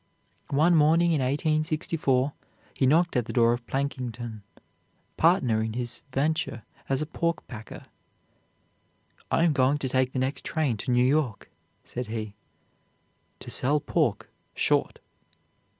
[0.49, 2.33] One morning in 1864
[2.73, 4.41] he knocked at the door of Plankinton,
[5.15, 7.83] partner in his venture as a pork packer.
[9.29, 11.51] "I am going to take the next train to New York,"
[11.83, 12.33] said he,
[13.41, 14.97] "to sell pork 'short.'